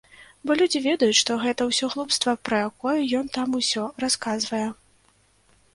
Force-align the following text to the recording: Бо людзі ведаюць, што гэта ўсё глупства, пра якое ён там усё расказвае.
Бо 0.47 0.51
людзі 0.61 0.79
ведаюць, 0.85 1.17
што 1.19 1.37
гэта 1.43 1.61
ўсё 1.67 1.89
глупства, 1.95 2.35
пра 2.49 2.63
якое 2.69 2.97
ён 3.19 3.25
там 3.37 3.47
усё 3.61 3.83
расказвае. 4.07 4.65